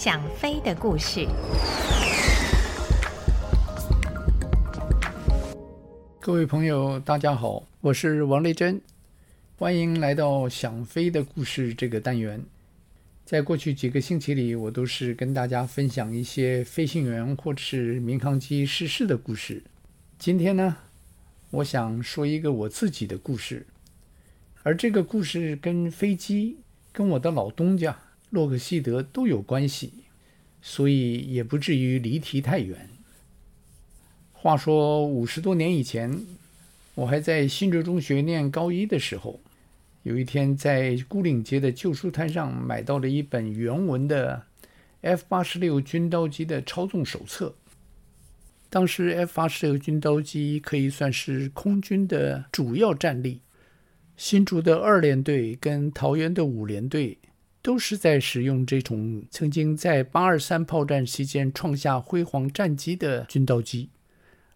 [0.00, 1.26] 想飞的故事。
[6.20, 8.80] 各位朋友，大家好，我是王丽珍，
[9.56, 12.40] 欢迎来到《想飞的故事》这个单元。
[13.24, 19.64] 在过去几个星期里，我都是跟大家分享一些飞行员或者是民航机失事的故事。
[20.16, 20.76] 今天呢，
[21.50, 23.66] 我想说一个我自己的故事，
[24.62, 26.58] 而这个故事跟飞机、
[26.92, 27.98] 跟我的老东家
[28.30, 29.92] 洛克希德都有关系，
[30.60, 32.88] 所以也不至于离题太远。
[34.32, 36.20] 话说五十多年以前，
[36.94, 39.40] 我还在新竹中学念高一的时候，
[40.02, 44.44] 有一天在牯岭街的旧书摊上买到了一本原文的
[45.00, 47.54] F 八十六军刀机的操纵手册。
[48.70, 53.40] 当时 F 八十六军刀机可以算是空军的主要战力，
[54.16, 57.18] 新竹的二联队跟桃园的五联队
[57.60, 63.90] 都是在使用这种曾经在八二三炮战期间创下辉煌战绩的军刀机。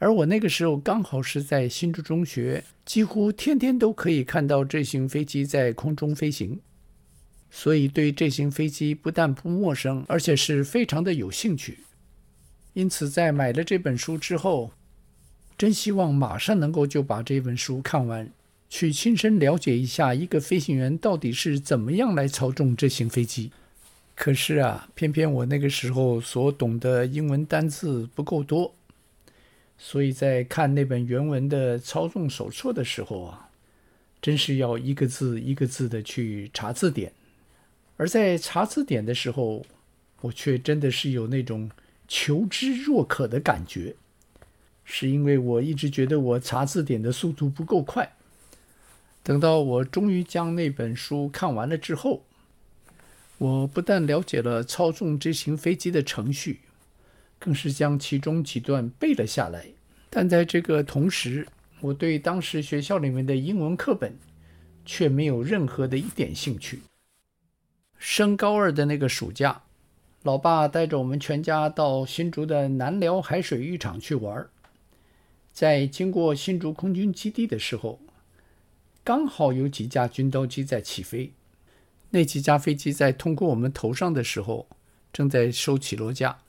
[0.00, 6.60] 而我那个时候刚好是在新竹中学，几乎天天都可以看到这型飞机在空中飞行，
[7.50, 11.80] 所以对这型飞机不但不陌生，而且是非常的有兴趣。
[12.74, 14.70] 因此，在买了这本书之后，
[15.56, 18.30] 真希望马上能够就把这本书看完，
[18.68, 23.50] 去亲身了解一下一个飞行员到底是怎么样来操纵这型飞机。
[24.14, 28.74] 可是啊，偏偏我那个时候所懂的英文单字不够多。
[29.78, 33.48] 所以在看那本原文的操纵手册的时候啊，
[34.20, 37.12] 真是要一个字一个字的去查字典。
[37.96, 39.64] 而在查字典的时候，
[40.20, 41.70] 我却真的是有那种
[42.08, 43.94] 求知若渴的感觉，
[44.84, 48.12] 是因为我一直觉得我查字典的速度不够快。
[49.28, 52.24] 等到我终于将那本书看完了之后，
[53.36, 56.60] 我不但了解了操纵这型飞机的程序。
[57.38, 59.66] 更是将其中几段背了下来，
[60.08, 61.46] 但在这个同时，
[61.82, 64.16] 我对当时学校里面的英文课本
[64.86, 66.80] 却没有任何的一点兴趣。
[67.98, 69.60] 升高二的那个暑假，
[70.22, 74.48] 老爸带着我们全家到新竹的南寮海水浴场去玩，
[75.52, 78.00] 在经过新竹空军基地的时候，
[79.08, 81.32] 刚好有几架军刀机在起飞，
[82.10, 84.68] 那几架飞机在通过我们头上的时候，
[85.10, 86.40] 正在收起落架。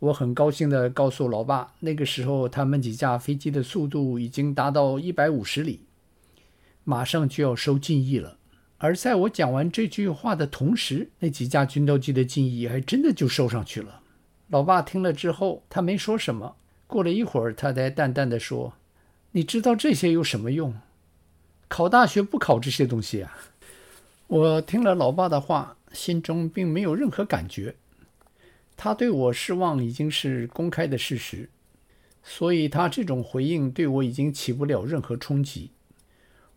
[0.00, 5.82] 我很高兴地告诉老爸，那个时候他们几架飞机的速度已经达到一百五十里，
[6.82, 8.38] 马上就要收襟翼了。
[8.78, 14.02] 而在我讲完这句话的同时，那几架军刀机的襟翼还真的就收上去了。
[14.48, 16.56] 老爸听了之后，他没说什么。
[16.88, 18.72] 过了一会儿，他才淡淡地说
[19.30, 20.74] ：“你知道这些有什么用？
[21.68, 23.38] 考大学不考这些东西啊。”
[24.26, 27.76] 我听了老爸的话，心中并没有任何感觉。
[28.76, 31.48] 他对我失望已经是公开的事实，
[32.22, 35.70] 所以他这种回应对我已经起不了任何冲击。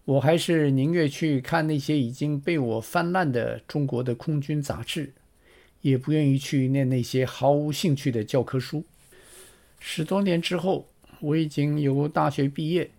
[0.03, 5.13] 我还是宁愿去看那些已经被我翻烂的中国的空军杂志，
[5.81, 8.83] 也不愿意去念那些毫无兴趣的教科书。
[9.79, 10.89] 十多年之后，
[11.21, 12.91] 我已经由大学毕业，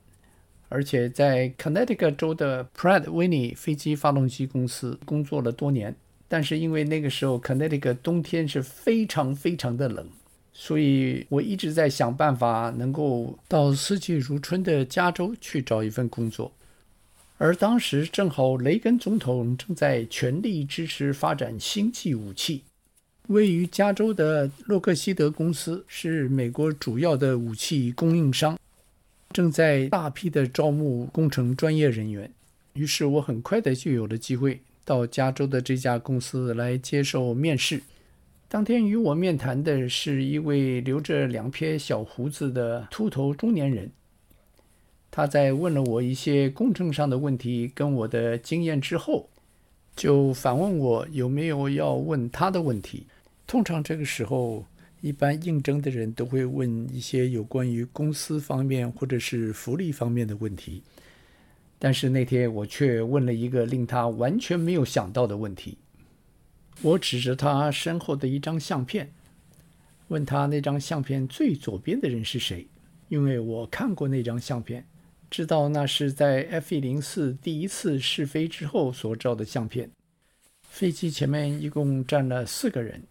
[0.73, 5.95] 而且在 Connecticut 州的 Pratt Whitney 飞机发动机公司工作了多年。
[6.29, 10.09] 但是因为那个时候，Connecticut 冬天是非常非常的冷，
[10.55, 16.51] 所以我一直在想办法能够到四季如春的加州去找一份工作。
[17.37, 22.63] 而当时正好雷根总统正在全力支持发展星际武器，
[23.27, 28.57] 位于加州的洛克希德公司是美国主要的武器供应商，
[29.33, 32.31] 正在大批的招募工程专业人员。
[32.75, 34.61] 于是我很快的就有了机会。
[34.85, 37.81] 到加州的这家公司来接受面试。
[38.49, 43.93] 当天与我面谈的是一位留着两撇小胡子的秃头中年人。
[45.09, 49.29] 他在问了我一些工程上的问题跟我的经验之后，
[49.95, 53.07] 就反问我有没有要问他的问题。
[53.47, 54.65] 通常这个时候，
[55.03, 60.83] 一般应征的人都会问一些有关于公司方面或者是福利方面的问题。
[61.79, 65.77] 但是那天我却问了一个令他完全没有想到的问题。
[66.81, 69.13] 我指着他身后的一张相片，
[70.07, 72.69] 问他那张相片最左边的人是谁？
[73.09, 74.87] 因为我看过那张相片，
[75.29, 79.91] 知道那是在 F-104 第一次试飞之后所照的相片。
[80.63, 83.03] 飞机前面一共站了四个人，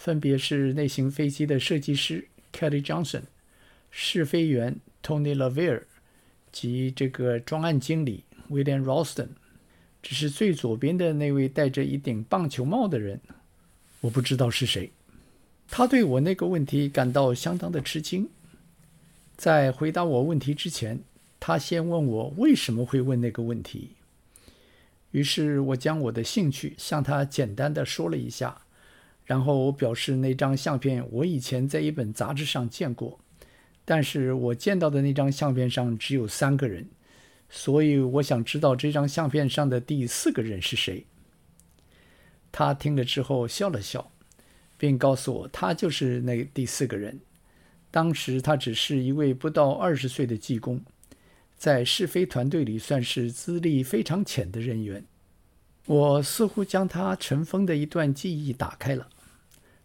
[0.00, 3.24] 分别是内型飞机的设计师 Kelly Johnson、
[3.90, 5.82] 试飞员 Tony LaVere。
[6.50, 9.28] 及这个专案经理 William Ralston，
[10.02, 13.20] 只是最左边的那位戴着一顶棒球帽的人，
[14.00, 14.90] 我不知道是谁。
[15.68, 18.28] 他对我那个问题感到相当的吃惊。
[19.36, 20.98] 在回答我问题之前，
[21.38, 23.90] 他先问我为什么会问那个问题。
[25.12, 28.62] 于是我将我的兴趣向他简单的说了一下，
[29.30, 33.20] 然后我表示那张相片我以前在一本杂志上见过，
[33.84, 36.88] 但是我见到的那张相片上只有三个人，
[37.48, 41.06] 所以我想知道这张相片上的第四个人是谁。
[42.50, 44.10] 他听了之后笑了笑，
[44.76, 47.20] 并告诉我他就是那第四个人。
[47.92, 50.82] 当时他只是一位不到二十岁的技工。
[51.56, 55.04] 在试飞团队里算是资历非常浅的人员。
[55.86, 59.08] 我似乎将他尘封的一段记忆打开了。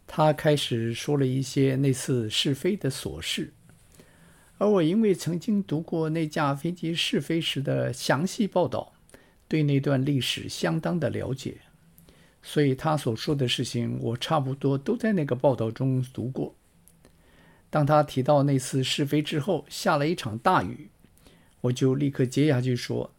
[0.08, 3.54] 他开始说了一些那次试飞的琐事，
[4.58, 8.94] 而我因为曾经读过那架飞机试飞时的详细报道，
[9.48, 11.58] 对那段历史相当的了解，
[12.42, 16.56] 所以他所说的事情我差不多都在那个报道中读过。
[17.70, 20.90] 当他提到那次试飞之后下了一场大雨。
[21.62, 23.10] 我就立刻接下去说，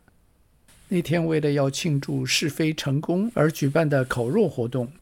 [0.86, 4.92] 那天为了要庆祝试飞成功而举办的烤肉活动，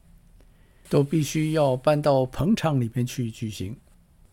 [0.89, 3.77] 都必须要搬到棚场里面去举行。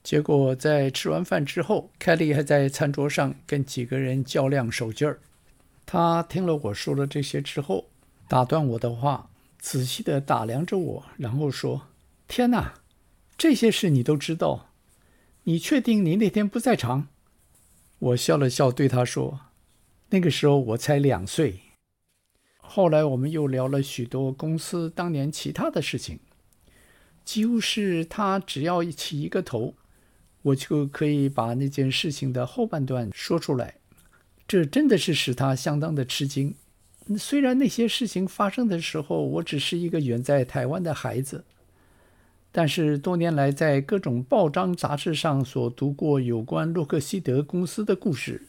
[0.04, 5.20] 结果在吃完饭之后，凯利还在餐桌上跟几个人较量手劲儿。
[5.86, 7.86] 他听了我说了这些之后，
[8.28, 11.88] 打断我的话，仔细地打量着我，然后说
[12.28, 12.74] ：“天哪，
[13.38, 14.70] 这些事你都知道？
[15.44, 17.08] 你确定你那天不在场？”
[18.00, 19.42] 我笑了笑，对他说
[20.10, 21.60] ：“那个时候我才两岁。”
[22.58, 26.20] 后来我们又聊了许多公司当年其他的事情，
[27.24, 29.74] 几乎是他只要一起一个头，
[30.42, 33.76] 我就可以把那件事情的后半段说出来。
[34.48, 36.54] 这真的是使他相当的吃惊。
[37.18, 41.44] 虽然那些事情发生的时候，我只是一个远在台湾的孩子。
[42.52, 48.46] 但是多年来，在各种报章杂志上所读过有关洛克希德公司的故事，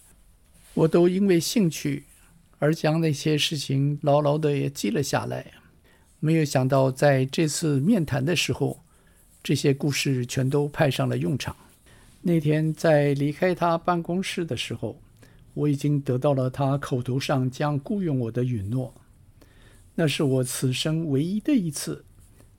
[0.74, 2.04] 我都因为兴趣
[2.58, 5.52] 而将那些事情牢牢地也记了下来。
[6.24, 8.84] 没有想到在这次面谈的时候，
[9.42, 11.56] 这些故事全都派上了用场。
[12.20, 15.02] 那天在离开他办公室的时候，
[15.52, 18.94] 我已经得到了他口头上将雇佣我的允诺。
[19.96, 22.04] 那是我此生唯一的一次。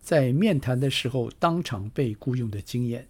[0.01, 3.07] 在面谈的时候当场被雇佣的经验。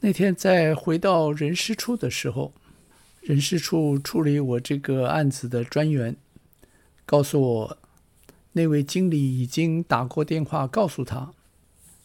[0.00, 2.52] 那天在回到人事处的时候，
[3.20, 6.16] 人事处处理我这个案子的专员
[7.06, 7.78] 告诉我，
[8.52, 11.32] 那位经理已经打过电话告诉他，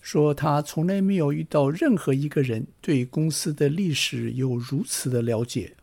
[0.02, 5.74] 说他从来没有遇到任何一个人对公司的历史有如此的了解。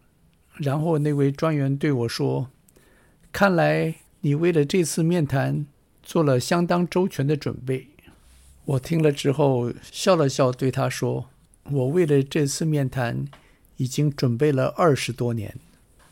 [0.55, 2.49] 然后那位专员对我说
[3.31, 5.67] ：“看来你为了这次面谈
[6.03, 7.89] 做了相当周全的准备。”
[8.65, 11.29] 我听了之后笑了笑，对他说
[11.71, 13.27] ：“我为了这次面谈，
[13.77, 15.59] 已经准备了二十多年。”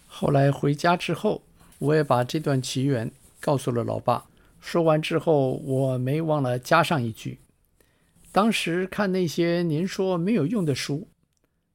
[0.06, 1.40] 后来回家之后，
[1.78, 3.10] 我也把这段奇缘
[3.40, 4.26] 告诉了老爸。
[4.62, 7.40] 说完之后，我没忘了加上一句
[8.30, 11.08] ：“当时看那些您说没有用的书，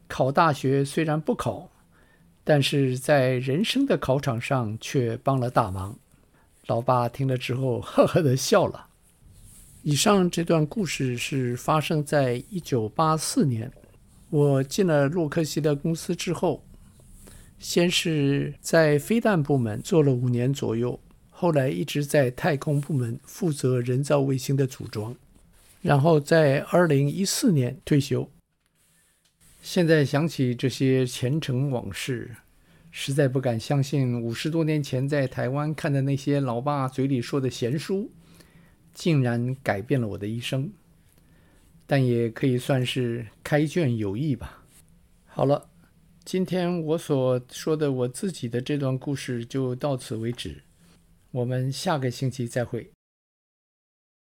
[0.07, 1.69] 考大学虽然不考，
[2.45, 5.99] 但是在人生的考场上却帮了大忙。”
[6.67, 8.87] 老爸听了之后，呵呵地笑了。
[9.83, 13.69] 以上这段故事是发生在一九八四年。
[14.29, 16.63] 我进了洛克希德公司之后，
[17.59, 20.97] 先是在飞弹部门做了五年左右，
[21.39, 25.15] 后来一直在太空部门负责人造卫星的组装，
[25.83, 28.27] 然后在二零一四年退休。
[29.61, 32.35] 现在想起这些前尘往事，
[32.89, 38.11] 实在不敢相信五十多年前在台湾看的那些老爸嘴里说的闲书。
[38.95, 40.71] 竟然改变了我的一生，
[41.85, 44.63] 但也可以算是开卷有益吧。
[45.27, 45.69] 好了，
[46.25, 50.63] 今天我所说的我自己的这段故事就到此为止，
[51.31, 52.96] 我们下个星期再会。